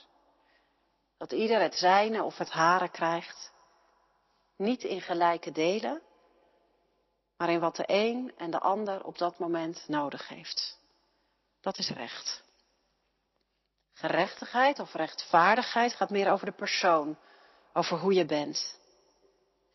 Dat 1.17 1.31
ieder 1.31 1.61
het 1.61 1.75
zijne 1.75 2.23
of 2.23 2.37
het 2.37 2.49
hare 2.49 2.89
krijgt. 2.89 3.51
Niet 4.55 4.83
in 4.83 5.01
gelijke 5.01 5.51
delen, 5.51 6.01
maar 7.37 7.49
in 7.49 7.59
wat 7.59 7.75
de 7.75 7.83
een 7.87 8.33
en 8.37 8.51
de 8.51 8.59
ander 8.59 9.03
op 9.03 9.17
dat 9.17 9.39
moment 9.39 9.83
nodig 9.87 10.27
heeft. 10.27 10.79
Dat 11.61 11.77
is 11.77 11.89
recht. 11.89 12.43
Gerechtigheid 13.93 14.79
of 14.79 14.93
rechtvaardigheid 14.93 15.93
gaat 15.93 16.09
meer 16.09 16.31
over 16.31 16.45
de 16.45 16.51
persoon, 16.51 17.17
over 17.73 17.97
hoe 17.97 18.13
je 18.13 18.25
bent. 18.25 18.79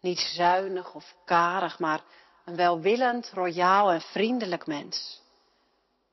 Niet 0.00 0.18
zuinig 0.18 0.94
of 0.94 1.14
karig, 1.24 1.78
maar 1.78 2.00
een 2.44 2.56
welwillend, 2.56 3.30
royaal 3.32 3.90
en 3.90 4.00
vriendelijk 4.00 4.66
mens. 4.66 5.20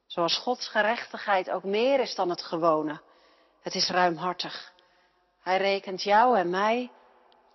Zoals 0.05 0.37
Gods 0.37 0.67
gerechtigheid 0.67 1.49
ook 1.49 1.63
meer 1.63 1.99
is 1.99 2.15
dan 2.15 2.29
het 2.29 2.41
gewone. 2.41 3.01
Het 3.61 3.75
is 3.75 3.89
ruimhartig. 3.89 4.73
Hij 5.41 5.57
rekent 5.57 6.03
jou 6.03 6.37
en 6.37 6.49
mij 6.49 6.91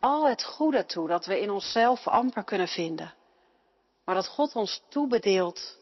al 0.00 0.28
het 0.28 0.44
goede 0.44 0.86
toe 0.86 1.08
dat 1.08 1.26
we 1.26 1.40
in 1.40 1.50
onszelf 1.50 2.06
amper 2.06 2.44
kunnen 2.44 2.68
vinden. 2.68 3.14
Maar 4.04 4.14
dat 4.14 4.28
God 4.28 4.54
ons 4.54 4.82
toebedeelt 4.88 5.78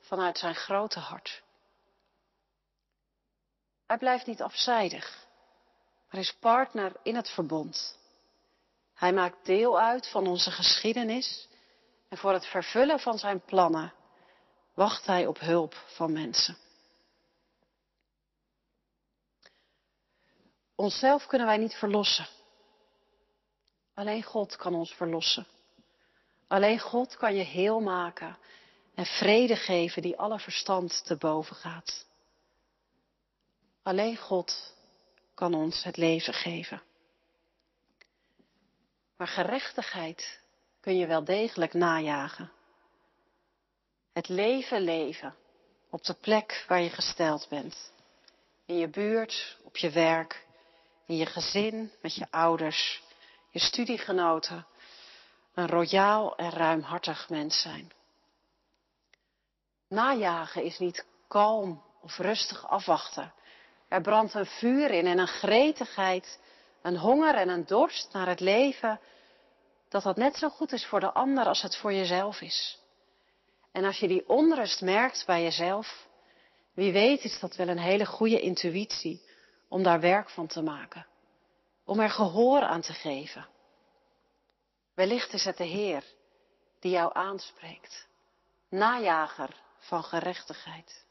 vanuit 0.00 0.38
zijn 0.38 0.54
grote 0.54 0.98
hart. 0.98 1.42
Hij 3.86 3.98
blijft 3.98 4.26
niet 4.26 4.42
afzijdig, 4.42 5.26
maar 6.10 6.20
is 6.20 6.34
partner 6.40 6.92
in 7.02 7.16
het 7.16 7.30
verbond. 7.30 7.98
Hij 8.94 9.12
maakt 9.12 9.46
deel 9.46 9.80
uit 9.80 10.08
van 10.10 10.26
onze 10.26 10.50
geschiedenis 10.50 11.48
en 12.08 12.18
voor 12.18 12.32
het 12.32 12.46
vervullen 12.46 13.00
van 13.00 13.18
zijn 13.18 13.40
plannen 13.40 13.92
wacht 14.74 15.06
hij 15.06 15.26
op 15.26 15.38
hulp 15.38 15.74
van 15.74 16.12
mensen. 16.12 16.56
Onszelf 20.74 21.26
kunnen 21.26 21.46
wij 21.46 21.56
niet 21.56 21.74
verlossen. 21.74 22.26
Alleen 23.94 24.22
God 24.22 24.56
kan 24.56 24.74
ons 24.74 24.94
verlossen. 24.94 25.46
Alleen 26.52 26.78
God 26.78 27.16
kan 27.16 27.34
je 27.34 27.42
heel 27.42 27.80
maken 27.80 28.38
en 28.94 29.06
vrede 29.06 29.56
geven 29.56 30.02
die 30.02 30.18
alle 30.18 30.38
verstand 30.38 31.04
te 31.04 31.16
boven 31.16 31.56
gaat. 31.56 32.06
Alleen 33.82 34.16
God 34.16 34.74
kan 35.34 35.54
ons 35.54 35.84
het 35.84 35.96
leven 35.96 36.34
geven. 36.34 36.82
Maar 39.16 39.26
gerechtigheid 39.26 40.40
kun 40.80 40.96
je 40.96 41.06
wel 41.06 41.24
degelijk 41.24 41.72
najagen. 41.72 42.52
Het 44.12 44.28
leven 44.28 44.80
leven 44.80 45.34
op 45.90 46.04
de 46.04 46.14
plek 46.14 46.64
waar 46.68 46.80
je 46.80 46.90
gesteld 46.90 47.46
bent. 47.48 47.92
In 48.66 48.76
je 48.76 48.88
buurt, 48.88 49.58
op 49.62 49.76
je 49.76 49.90
werk, 49.90 50.46
in 51.06 51.16
je 51.16 51.26
gezin, 51.26 51.92
met 52.02 52.14
je 52.14 52.26
ouders, 52.30 53.02
je 53.50 53.58
studiegenoten. 53.58 54.66
Een 55.54 55.68
royaal 55.68 56.36
en 56.36 56.50
ruimhartig 56.50 57.28
mens 57.28 57.60
zijn. 57.60 57.92
Najagen 59.88 60.62
is 60.62 60.78
niet 60.78 61.06
kalm 61.28 61.82
of 62.00 62.18
rustig 62.18 62.68
afwachten. 62.68 63.32
Er 63.88 64.00
brandt 64.00 64.34
een 64.34 64.46
vuur 64.46 64.90
in 64.90 65.06
en 65.06 65.18
een 65.18 65.26
gretigheid, 65.26 66.40
een 66.82 66.96
honger 66.96 67.34
en 67.34 67.48
een 67.48 67.66
dorst 67.66 68.12
naar 68.12 68.28
het 68.28 68.40
leven, 68.40 69.00
dat 69.88 70.02
dat 70.02 70.16
net 70.16 70.36
zo 70.36 70.48
goed 70.48 70.72
is 70.72 70.86
voor 70.86 71.00
de 71.00 71.12
ander 71.12 71.44
als 71.44 71.62
het 71.62 71.76
voor 71.76 71.92
jezelf 71.92 72.40
is. 72.40 72.78
En 73.72 73.84
als 73.84 73.98
je 73.98 74.08
die 74.08 74.28
onrust 74.28 74.80
merkt 74.80 75.26
bij 75.26 75.42
jezelf, 75.42 76.06
wie 76.74 76.92
weet 76.92 77.24
is 77.24 77.40
dat 77.40 77.56
wel 77.56 77.68
een 77.68 77.78
hele 77.78 78.06
goede 78.06 78.40
intuïtie 78.40 79.22
om 79.68 79.82
daar 79.82 80.00
werk 80.00 80.30
van 80.30 80.46
te 80.46 80.62
maken. 80.62 81.06
Om 81.84 82.00
er 82.00 82.10
gehoor 82.10 82.60
aan 82.60 82.80
te 82.80 82.92
geven. 82.92 83.46
Wellicht 84.94 85.32
is 85.32 85.44
het 85.44 85.56
de 85.56 85.64
Heer 85.64 86.04
die 86.80 86.90
jou 86.90 87.10
aanspreekt. 87.14 88.06
Najager 88.68 89.56
van 89.78 90.04
gerechtigheid. 90.04 91.04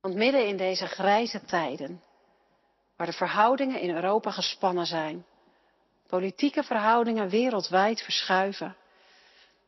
Want 0.00 0.14
midden 0.14 0.46
in 0.46 0.56
deze 0.56 0.86
grijze 0.86 1.44
tijden, 1.44 2.02
waar 2.96 3.06
de 3.06 3.12
verhoudingen 3.12 3.80
in 3.80 3.94
Europa 3.94 4.30
gespannen 4.30 4.86
zijn, 4.86 5.26
politieke 6.06 6.62
verhoudingen 6.62 7.28
wereldwijd 7.28 8.02
verschuiven 8.02 8.76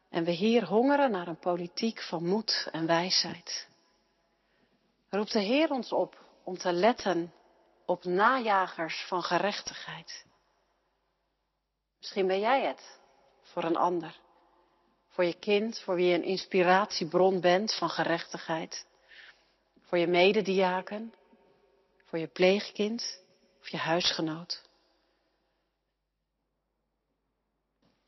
en 0.08 0.24
we 0.24 0.30
hier 0.30 0.64
hongeren 0.64 1.10
naar 1.10 1.28
een 1.28 1.38
politiek 1.38 2.02
van 2.02 2.24
moed 2.24 2.68
en 2.72 2.86
wijsheid, 2.86 3.68
roept 5.10 5.32
de 5.32 5.40
Heer 5.40 5.70
ons 5.70 5.92
op 5.92 6.24
om 6.44 6.58
te 6.58 6.72
letten 6.72 7.32
op 7.84 8.04
najagers 8.04 9.04
van 9.08 9.22
gerechtigheid. 9.22 10.24
Misschien 12.06 12.26
ben 12.26 12.40
jij 12.40 12.66
het 12.66 12.98
voor 13.42 13.64
een 13.64 13.76
ander. 13.76 14.20
Voor 15.08 15.24
je 15.24 15.38
kind, 15.38 15.80
voor 15.80 15.94
wie 15.94 16.06
je 16.06 16.14
een 16.14 16.22
inspiratiebron 16.22 17.40
bent 17.40 17.74
van 17.74 17.90
gerechtigheid. 17.90 18.86
Voor 19.82 19.98
je 19.98 20.06
medediaken, 20.06 21.14
voor 22.04 22.18
je 22.18 22.26
pleegkind 22.26 23.22
of 23.60 23.68
je 23.68 23.76
huisgenoot. 23.76 24.62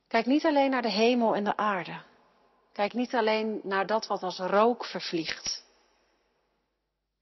Kijk 0.09 0.27
niet 0.27 0.45
alleen 0.45 0.71
naar 0.71 0.83
de 0.83 0.91
hemel 0.91 1.35
en 1.35 1.45
de 1.45 1.57
aarde. 1.57 2.03
Kijk 2.73 2.93
niet 2.93 3.15
alleen 3.15 3.61
naar 3.63 3.87
dat 3.87 4.07
wat 4.07 4.23
als 4.23 4.39
rook 4.39 4.85
vervliegt. 4.85 5.65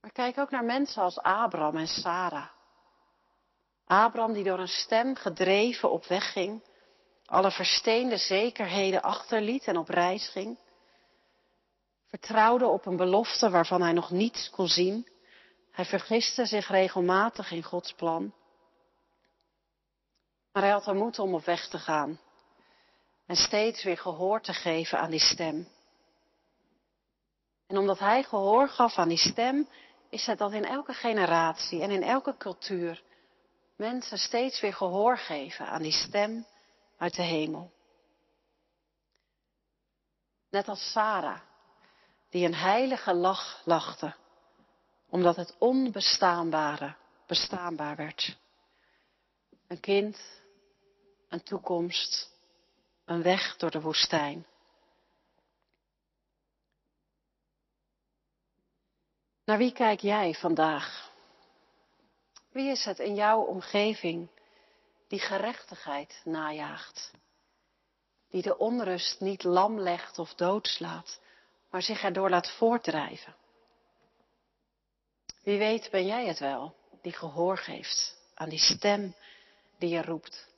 Maar 0.01 0.13
kijk 0.13 0.39
ook 0.39 0.51
naar 0.51 0.65
mensen 0.65 1.03
als 1.03 1.19
Abraham 1.19 1.77
en 1.77 1.89
Sarah. 1.89 2.56
Abraham 3.87 4.33
die 4.33 4.45
door 4.45 4.59
een 4.59 4.69
stem 4.69 5.15
gedreven 5.15 5.91
op 5.91 6.07
weg 6.07 6.33
ging, 6.33 6.63
alle 7.27 7.51
versteende 7.51 8.17
zekerheden 8.17 9.03
achterliet 9.03 9.65
en 9.65 9.77
op 9.77 9.89
reis 9.89 10.29
ging, 10.29 10.59
vertrouwde 12.07 12.67
op 12.67 12.87
een 12.87 12.97
belofte 12.97 13.51
waarvan 13.51 13.83
hij 13.83 13.93
nog 13.93 14.11
niets 14.11 14.51
kon 14.51 14.69
zien. 14.69 15.09
Hij 15.71 15.85
vergiste 15.85 16.47
zich 16.47 16.69
regelmatig 16.69 17.51
in 17.51 17.63
Gods 17.63 17.93
plan. 17.93 18.35
Maar 20.53 20.63
hij 20.63 20.73
had 20.73 20.85
de 20.85 20.95
moed 20.95 21.19
om 21.19 21.35
op 21.35 21.45
weg 21.45 21.69
te 21.69 21.79
gaan 21.79 22.21
en 23.27 23.37
steeds 23.37 23.83
weer 23.83 23.99
gehoor 23.99 24.41
te 24.41 24.53
geven 24.53 24.99
aan 24.99 25.11
die 25.11 25.21
stem. 25.21 25.69
En 27.67 27.79
omdat 27.79 27.99
hij 27.99 28.23
gehoor 28.23 28.69
gaf 28.69 28.97
aan 28.97 29.09
die 29.09 29.19
stem, 29.19 29.69
is 30.11 30.27
het 30.27 30.39
dat 30.39 30.53
in 30.53 30.65
elke 30.65 30.93
generatie 30.93 31.83
en 31.83 31.91
in 31.91 32.03
elke 32.03 32.37
cultuur 32.37 33.03
mensen 33.77 34.19
steeds 34.19 34.61
weer 34.61 34.75
gehoor 34.75 35.19
geven 35.19 35.67
aan 35.67 35.83
die 35.83 35.93
stem 35.93 36.47
uit 36.97 37.15
de 37.15 37.23
hemel. 37.23 37.73
Net 40.51 40.69
als 40.69 40.93
Sarah, 40.93 41.41
die 42.31 42.47
een 42.47 42.55
heilige 42.55 43.15
lach 43.15 43.63
lachte, 43.65 44.15
omdat 45.09 45.37
het 45.37 45.57
onbestaanbare 45.59 46.97
bestaanbaar 47.27 47.97
werd. 47.97 48.39
Een 49.67 49.81
kind, 49.81 50.21
een 51.29 51.43
toekomst, 51.43 52.31
een 53.05 53.23
weg 53.23 53.57
door 53.57 53.71
de 53.71 53.81
woestijn. 53.81 54.47
Naar 59.45 59.59
wie 59.59 59.73
kijk 59.73 60.01
jij 60.01 60.35
vandaag? 60.35 61.06
Wie 62.57 62.71
is 62.71 62.85
het 62.85 62.99
in 62.99 63.15
jouw 63.15 63.41
omgeving 63.41 64.29
die 65.09 65.19
gerechtigheid 65.19 66.21
najaagt? 66.25 67.13
Die 68.31 68.43
de 68.43 68.59
onrust 68.59 69.21
niet 69.21 69.43
lam 69.43 69.81
legt 69.81 70.19
of 70.19 70.35
doodslaat, 70.35 71.21
maar 71.71 71.83
zich 71.83 72.03
erdoor 72.03 72.31
laat 72.31 72.51
voortdrijven? 72.51 73.35
Wie 75.43 75.59
weet 75.59 75.91
ben 75.91 76.07
jij 76.07 76.27
het 76.27 76.39
wel 76.39 76.75
die 77.03 77.13
gehoor 77.13 77.59
geeft 77.59 78.17
aan 78.35 78.49
die 78.49 78.59
stem 78.59 79.15
die 79.79 79.89
je 79.89 80.03
roept. 80.03 80.49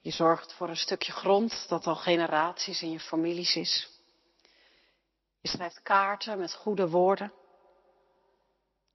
Je 0.00 0.10
zorgt 0.10 0.52
voor 0.52 0.68
een 0.68 0.76
stukje 0.76 1.12
grond 1.12 1.68
dat 1.68 1.86
al 1.86 1.96
generaties 1.96 2.82
in 2.82 2.90
je 2.90 3.00
families 3.00 3.56
is. 3.56 3.88
Je 5.40 5.48
schrijft 5.48 5.82
kaarten 5.82 6.38
met 6.38 6.54
goede 6.54 6.88
woorden. 6.88 7.32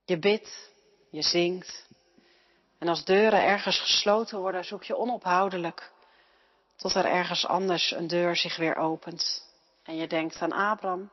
Je 0.05 0.17
bidt, 0.17 0.71
je 1.11 1.21
zingt. 1.21 1.87
En 2.77 2.87
als 2.87 3.05
deuren 3.05 3.43
ergens 3.43 3.79
gesloten 3.79 4.39
worden, 4.39 4.65
zoek 4.65 4.83
je 4.83 4.97
onophoudelijk 4.97 5.91
tot 6.75 6.93
er 6.93 7.05
ergens 7.05 7.45
anders 7.45 7.91
een 7.91 8.07
deur 8.07 8.35
zich 8.35 8.57
weer 8.57 8.75
opent. 8.75 9.49
En 9.83 9.95
je 9.95 10.07
denkt 10.07 10.41
aan 10.41 10.51
Abraham, 10.51 11.11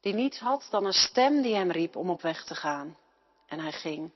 die 0.00 0.14
niets 0.14 0.38
had 0.38 0.66
dan 0.70 0.84
een 0.84 0.92
stem 0.92 1.42
die 1.42 1.54
hem 1.54 1.70
riep 1.70 1.96
om 1.96 2.10
op 2.10 2.22
weg 2.22 2.44
te 2.44 2.54
gaan. 2.54 2.96
En 3.46 3.60
hij 3.60 3.72
ging. 3.72 4.12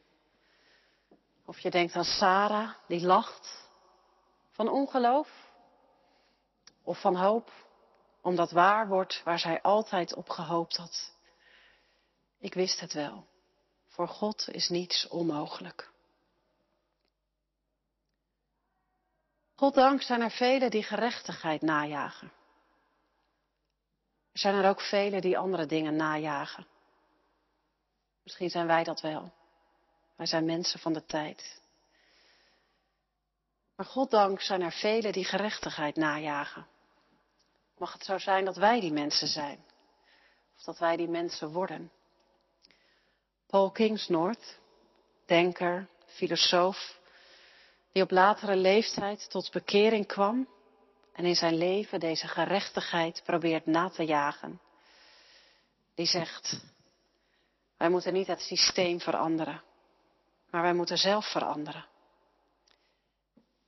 Of 1.46 1.59
je 1.59 1.70
denkt 1.70 1.94
aan 1.94 2.05
Sarah, 2.05 2.70
die 2.87 3.07
lacht 3.07 3.68
van 4.51 4.68
ongeloof 4.68 5.29
of 6.83 7.01
van 7.01 7.16
hoop, 7.16 7.51
omdat 8.20 8.51
waar 8.51 8.88
wordt 8.88 9.22
waar 9.25 9.38
zij 9.38 9.62
altijd 9.62 10.14
op 10.14 10.29
gehoopt 10.29 10.77
had. 10.77 11.12
Ik 12.38 12.55
wist 12.55 12.81
het 12.81 12.92
wel. 12.92 13.27
Voor 13.92 14.09
God 14.09 14.48
is 14.48 14.68
niets 14.68 15.09
onmogelijk. 15.09 15.90
Goddank 19.55 20.02
zijn 20.02 20.20
er 20.20 20.31
velen 20.31 20.70
die 20.70 20.83
gerechtigheid 20.83 21.62
najagen. 21.62 22.33
Er 24.33 24.38
zijn 24.38 24.55
er 24.55 24.68
ook 24.68 24.81
velen 24.81 25.20
die 25.20 25.38
andere 25.38 25.66
dingen 25.66 25.96
najagen. 25.96 26.66
Misschien 28.22 28.50
zijn 28.50 28.66
wij 28.66 28.85
dat 28.85 29.00
wel. 29.00 29.33
Wij 30.16 30.26
zijn 30.26 30.44
mensen 30.44 30.81
van 30.81 30.92
de 30.92 31.05
tijd. 31.05 31.61
Maar 33.76 33.87
goddank 33.87 34.40
zijn 34.40 34.62
er 34.62 34.72
velen 34.72 35.12
die 35.12 35.24
gerechtigheid 35.24 35.96
najagen. 35.96 36.66
Mag 37.78 37.92
het 37.92 38.05
zo 38.05 38.18
zijn 38.18 38.44
dat 38.44 38.57
wij 38.57 38.81
die 38.81 38.92
mensen 38.92 39.28
zijn? 39.28 39.64
Of 40.57 40.62
dat 40.62 40.78
wij 40.78 40.96
die 40.96 41.09
mensen 41.09 41.50
worden? 41.50 41.92
Paul 43.53 43.71
Kingsnorth, 43.71 44.59
denker, 45.27 45.88
filosoof, 46.07 46.99
die 47.93 48.03
op 48.03 48.11
latere 48.11 48.57
leeftijd 48.57 49.31
tot 49.31 49.51
bekering 49.51 50.07
kwam 50.07 50.49
en 51.12 51.25
in 51.25 51.35
zijn 51.35 51.55
leven 51.55 52.01
deze 52.01 52.29
gerechtigheid 52.29 53.23
probeert 53.25 53.67
na 53.67 53.88
te 53.91 54.05
jagen. 54.05 54.61
Die 55.95 56.07
zegt, 56.07 56.65
Wij 57.77 57.88
moeten 57.88 58.12
niet 58.12 58.27
het 58.27 58.41
systeem 58.41 59.01
veranderen, 59.01 59.62
maar 60.51 60.62
wij 60.62 60.75
moeten 60.75 60.99
zelf 60.99 61.31
veranderen. 61.31 61.87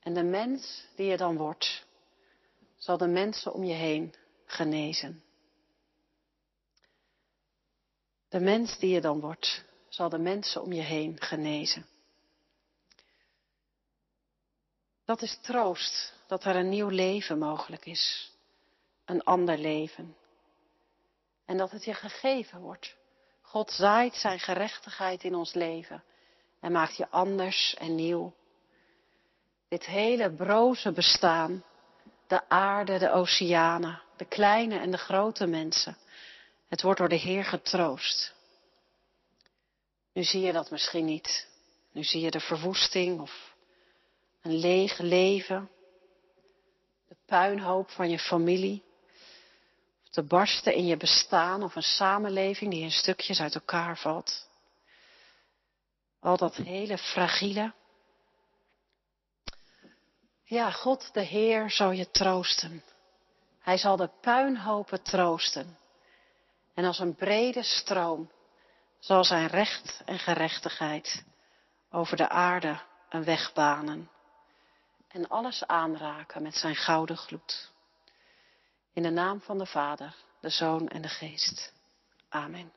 En 0.00 0.14
de 0.14 0.22
mens 0.22 0.86
die 0.96 1.06
je 1.06 1.16
dan 1.16 1.36
wordt, 1.36 1.86
zal 2.76 2.96
de 2.98 3.08
mensen 3.08 3.52
om 3.52 3.64
je 3.64 3.74
heen 3.74 4.14
genezen. 4.46 5.22
De 8.28 8.40
mens 8.40 8.78
die 8.78 8.90
je 8.90 9.00
dan 9.00 9.20
wordt, 9.20 9.72
zal 9.94 10.08
de 10.08 10.18
mensen 10.18 10.62
om 10.62 10.72
je 10.72 10.82
heen 10.82 11.20
genezen. 11.20 11.86
Dat 15.04 15.22
is 15.22 15.38
troost, 15.42 16.14
dat 16.26 16.44
er 16.44 16.56
een 16.56 16.68
nieuw 16.68 16.88
leven 16.88 17.38
mogelijk 17.38 17.86
is. 17.86 18.32
Een 19.04 19.22
ander 19.22 19.58
leven. 19.58 20.16
En 21.44 21.56
dat 21.56 21.70
het 21.70 21.84
je 21.84 21.94
gegeven 21.94 22.60
wordt. 22.60 22.96
God 23.40 23.70
zaait 23.70 24.14
zijn 24.14 24.38
gerechtigheid 24.38 25.24
in 25.24 25.34
ons 25.34 25.54
leven 25.54 26.04
en 26.60 26.72
maakt 26.72 26.96
je 26.96 27.10
anders 27.10 27.74
en 27.74 27.94
nieuw. 27.94 28.34
Dit 29.68 29.86
hele 29.86 30.30
broze 30.30 30.92
bestaan, 30.92 31.64
de 32.26 32.48
aarde, 32.48 32.98
de 32.98 33.10
oceanen, 33.10 34.02
de 34.16 34.24
kleine 34.24 34.78
en 34.78 34.90
de 34.90 34.98
grote 34.98 35.46
mensen, 35.46 35.96
het 36.68 36.82
wordt 36.82 36.98
door 36.98 37.08
de 37.08 37.14
Heer 37.14 37.44
getroost. 37.44 38.33
Nu 40.14 40.24
zie 40.24 40.40
je 40.40 40.52
dat 40.52 40.70
misschien 40.70 41.04
niet. 41.04 41.48
Nu 41.92 42.04
zie 42.04 42.20
je 42.20 42.30
de 42.30 42.40
verwoesting 42.40 43.20
of 43.20 43.54
een 44.42 44.56
leeg 44.56 44.98
leven, 44.98 45.70
de 47.08 47.16
puinhoop 47.26 47.90
van 47.90 48.10
je 48.10 48.18
familie, 48.18 48.82
of 50.04 50.10
de 50.10 50.22
barsten 50.22 50.74
in 50.74 50.86
je 50.86 50.96
bestaan 50.96 51.62
of 51.62 51.76
een 51.76 51.82
samenleving 51.82 52.70
die 52.70 52.82
in 52.82 52.90
stukjes 52.90 53.40
uit 53.40 53.54
elkaar 53.54 53.98
valt. 53.98 54.48
Al 56.20 56.36
dat 56.36 56.54
hele 56.54 56.98
fragiele. 56.98 57.72
Ja, 60.44 60.70
God 60.70 61.12
de 61.12 61.22
Heer 61.22 61.70
zal 61.70 61.90
je 61.90 62.10
troosten. 62.10 62.84
Hij 63.58 63.76
zal 63.76 63.96
de 63.96 64.10
puinhopen 64.20 65.02
troosten. 65.02 65.78
En 66.74 66.84
als 66.84 66.98
een 66.98 67.14
brede 67.14 67.62
stroom 67.62 68.30
zal 69.04 69.24
zijn 69.24 69.46
recht 69.46 70.02
en 70.04 70.18
gerechtigheid 70.18 71.24
over 71.90 72.16
de 72.16 72.28
aarde 72.28 72.80
een 73.08 73.24
weg 73.24 73.52
banen 73.52 74.10
en 75.08 75.28
alles 75.28 75.66
aanraken 75.66 76.42
met 76.42 76.54
zijn 76.54 76.76
gouden 76.76 77.16
gloed. 77.16 77.72
In 78.92 79.02
de 79.02 79.10
naam 79.10 79.40
van 79.40 79.58
de 79.58 79.66
Vader, 79.66 80.14
de 80.40 80.48
Zoon 80.48 80.88
en 80.88 81.02
de 81.02 81.08
Geest. 81.08 81.72
Amen. 82.28 82.72